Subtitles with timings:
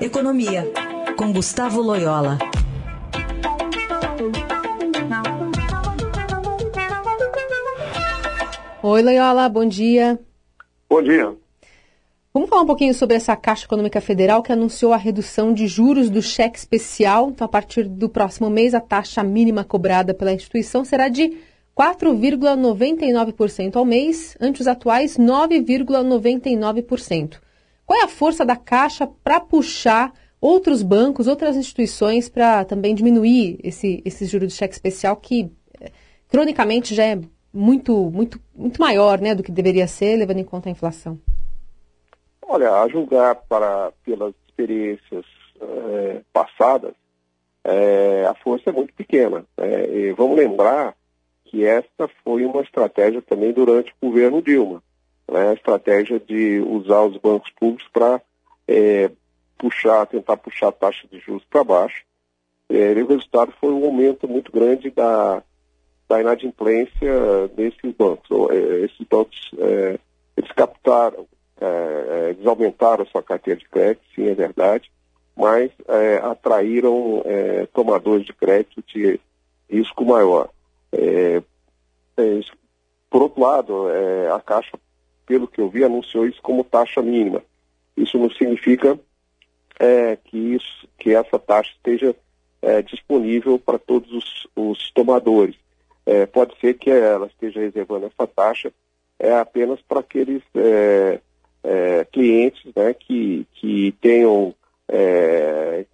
[0.00, 0.64] Economia,
[1.14, 2.38] com Gustavo Loyola.
[8.82, 10.18] Oi, Loyola, bom dia.
[10.88, 11.36] Bom dia.
[12.32, 16.08] Vamos falar um pouquinho sobre essa Caixa Econômica Federal que anunciou a redução de juros
[16.08, 17.28] do cheque especial.
[17.28, 21.36] Então, a partir do próximo mês, a taxa mínima cobrada pela instituição será de
[21.78, 27.49] 4,99% ao mês, ante os atuais 9,99%.
[27.90, 33.58] Qual é a força da Caixa para puxar outros bancos, outras instituições para também diminuir
[33.64, 35.50] esse, esse juro de cheque especial que,
[35.80, 35.90] eh,
[36.28, 37.20] cronicamente, já é
[37.52, 41.18] muito, muito, muito maior né, do que deveria ser, levando em conta a inflação?
[42.46, 45.24] Olha, a julgar para, pelas experiências
[45.60, 46.94] é, passadas,
[47.64, 49.44] é, a força é muito pequena.
[49.58, 50.12] Né?
[50.16, 50.94] vamos lembrar
[51.44, 54.80] que esta foi uma estratégia também durante o governo Dilma,
[55.30, 55.50] né?
[55.50, 58.20] a estratégia de usar os bancos públicos para
[58.66, 59.10] é,
[59.58, 62.04] puxar, tentar puxar a taxa de juros para baixo.
[62.68, 65.42] É, e o resultado foi um aumento muito grande da,
[66.10, 68.28] da inadimplência desses bancos.
[68.50, 69.98] É, esses bancos, é,
[70.36, 71.26] eles captaram,
[71.60, 74.90] é, é, eles aumentaram a sua carteira de crédito, sim, é verdade,
[75.36, 77.22] mas é, atraíram
[77.72, 79.20] tomadores de crédito de
[79.70, 80.48] risco maior.
[83.08, 83.86] por outro lado,
[84.34, 84.78] a Caixa,
[85.30, 87.40] pelo que eu vi, anunciou isso como taxa mínima.
[87.96, 88.98] Isso não significa
[90.24, 92.16] que, isso, que essa taxa esteja
[92.84, 95.54] disponível para todos os, os tomadores
[96.10, 98.72] é, pode ser que ela esteja reservando essa taxa
[99.16, 101.20] é, apenas para aqueles é,
[101.62, 104.52] é, clientes né, que, que tenham
[104.88, 105.84] é,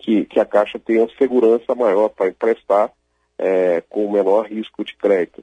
[0.00, 2.92] que, que, a Caixa tenha segurança maior para emprestar
[3.38, 5.42] é, com menor risco de crédito.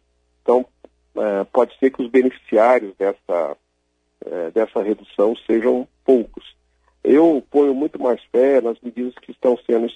[1.17, 3.57] É, pode ser que os beneficiários dessa,
[4.53, 6.55] dessa redução sejam poucos.
[7.03, 9.87] Eu ponho muito mais fé nas medidas que estão sendo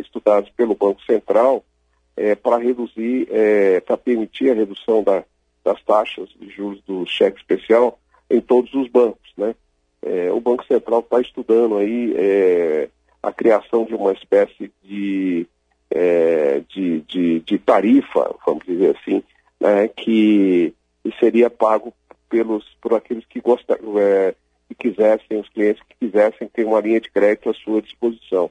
[0.00, 1.64] estudadas pelo Banco Central
[2.16, 3.28] é, para reduzir,
[3.86, 5.24] para permitir a redução da,
[5.64, 9.32] das taxas de juros do cheque especial em todos os bancos.
[9.36, 9.54] Né?
[10.32, 12.14] O Banco Central está estudando aí
[13.22, 15.46] a criação de uma espécie de,
[16.68, 19.22] de, de, de, tarifa, vamos dizer assim,
[19.60, 20.74] né, que,
[21.18, 21.92] seria pago
[22.28, 24.34] pelos, por aqueles que gostam, é,
[24.68, 28.50] que quisessem, os clientes que quisessem ter uma linha de crédito à sua disposição.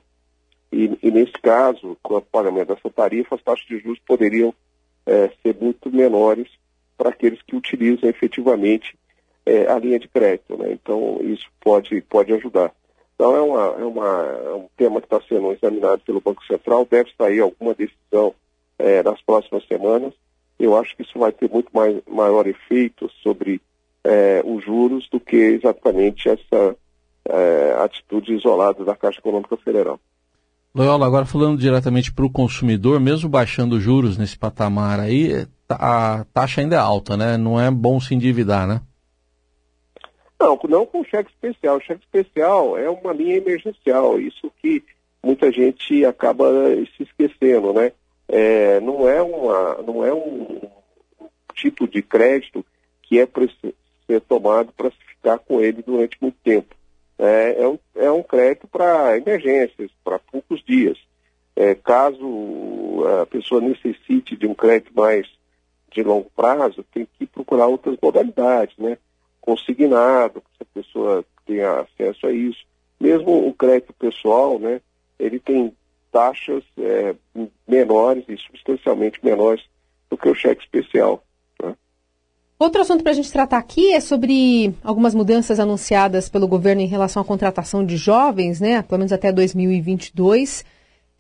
[0.71, 4.53] E, e, nesse caso, com o pagamento dessa tarifa, as taxas de juros poderiam
[5.05, 6.49] é, ser muito menores
[6.97, 8.97] para aqueles que utilizam efetivamente
[9.45, 10.57] é, a linha de crédito.
[10.57, 10.73] Né?
[10.73, 12.73] Então, isso pode, pode ajudar.
[13.15, 14.07] Então, é, uma, é, uma,
[14.45, 18.35] é um tema que está sendo examinado pelo Banco Central, deve sair alguma decisão
[18.77, 20.13] é, nas próximas semanas.
[20.59, 23.61] Eu acho que isso vai ter muito mais, maior efeito sobre
[24.03, 26.75] é, os juros do que exatamente essa
[27.25, 29.99] é, atitude isolada da Caixa Econômica Federal.
[30.73, 36.61] Loyola, agora falando diretamente para o consumidor, mesmo baixando juros nesse patamar aí, a taxa
[36.61, 37.35] ainda é alta, né?
[37.35, 38.81] Não é bom se endividar, né?
[40.39, 41.77] Não, não com cheque especial.
[41.77, 44.83] O cheque especial é uma linha emergencial, isso que
[45.23, 46.45] muita gente acaba
[46.95, 47.91] se esquecendo, né?
[48.27, 50.61] É, não, é uma, não é um
[51.55, 52.65] tipo de crédito
[53.01, 53.47] que é para
[54.05, 56.77] ser tomado para ficar com ele durante muito tempo
[57.17, 60.97] é, é, um, é um crédito para emergências, para poucos dias.
[61.55, 65.27] É, caso a pessoa necessite de um crédito mais
[65.91, 68.97] de longo prazo, tem que procurar outras modalidades, né?
[69.41, 72.63] Consignado, se a pessoa tenha acesso a isso.
[72.99, 74.81] Mesmo o crédito pessoal, né?
[75.17, 75.73] Ele tem
[76.17, 77.13] taxas é,
[77.67, 79.61] menores e substancialmente menores
[80.09, 81.23] do que o cheque especial.
[82.59, 86.87] Outro assunto para a gente tratar aqui é sobre algumas mudanças anunciadas pelo governo em
[86.87, 88.81] relação à contratação de jovens, né?
[88.81, 90.65] Pelo menos até 2022.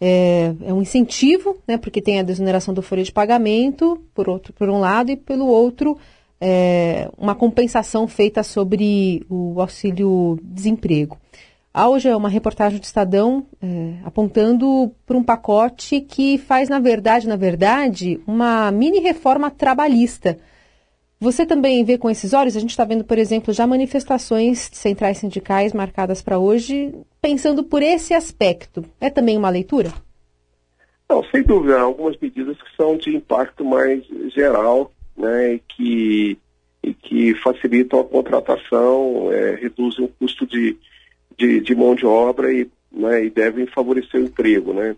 [0.01, 1.77] É, é um incentivo, né?
[1.77, 5.45] Porque tem a desoneração do folha de pagamento, por, outro, por um lado, e pelo
[5.45, 5.95] outro,
[6.41, 10.39] é, uma compensação feita sobre o auxílio
[11.85, 17.27] hoje é uma reportagem do Estadão é, apontando para um pacote que faz, na verdade,
[17.27, 20.37] na verdade, uma mini reforma trabalhista
[21.19, 22.55] você também vê com esses olhos?
[22.55, 27.81] A gente está vendo, por exemplo, já manifestações centrais sindicais marcadas para hoje, pensando por
[27.81, 28.85] esse aspecto.
[29.01, 29.91] É também uma leitura?
[31.09, 31.79] Não, sem dúvida.
[31.79, 36.37] Algumas medidas que são de impacto mais geral né, e, que,
[36.83, 40.77] e que facilitam a contratação, é, reduzem o custo de,
[41.37, 44.73] de, de, mão de obra e, né, e devem favorecer o emprego.
[44.73, 44.95] Né?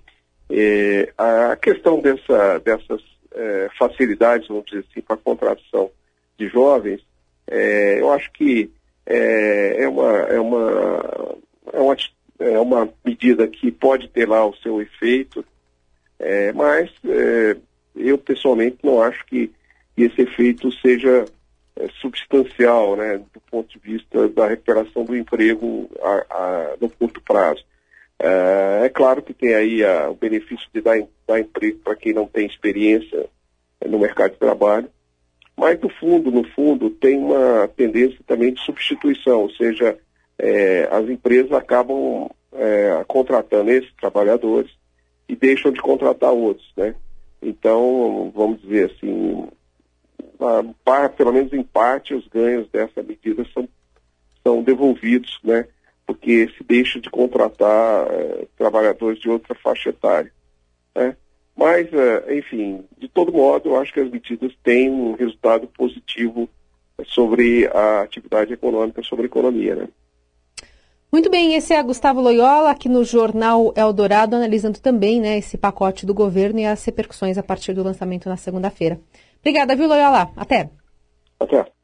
[0.50, 3.02] É, a questão dessa, dessas
[3.34, 5.92] é, facilidades, vamos dizer assim, para a contratação
[6.38, 7.02] de jovens,
[7.48, 8.70] é, eu acho que
[9.06, 11.30] é, é, uma, é, uma,
[11.74, 11.98] é, uma,
[12.40, 15.44] é uma medida que pode ter lá o seu efeito,
[16.20, 17.58] é, mas é,
[17.96, 19.52] eu pessoalmente não acho que
[19.98, 21.26] esse efeito seja
[22.02, 27.64] substancial, né, do ponto de vista da recuperação do emprego a, a, no curto prazo.
[28.20, 30.98] É, é, claro que tem aí a, o benefício de dar,
[31.28, 33.28] dar emprego para quem não tem experiência
[33.86, 34.90] no mercado de trabalho,
[35.56, 39.98] mas no fundo, no fundo, tem uma tendência também de substituição, ou seja,
[40.38, 44.72] é, as empresas acabam é, contratando esses trabalhadores
[45.28, 46.96] e deixam de contratar outros, né?
[47.42, 49.48] Então, vamos dizer assim,
[50.40, 53.68] a, pelo menos em parte, os ganhos dessa medida são,
[54.44, 55.68] são devolvidos, né?
[56.06, 60.32] Porque se deixa de contratar é, trabalhadores de outra faixa etária,
[60.96, 61.16] né?
[61.56, 66.50] Mas, é, enfim, de todo modo, eu acho que as medidas têm um resultado positivo
[67.06, 69.88] sobre a atividade econômica, sobre a economia, né?
[71.12, 76.06] Muito bem, esse é Gustavo Loyola, aqui no Jornal Eldorado, analisando também né, esse pacote
[76.06, 79.00] do governo e as repercussões a partir do lançamento na segunda-feira.
[79.40, 80.32] Obrigada, viu, Loyola?
[80.36, 80.70] Até.
[81.40, 81.79] Até.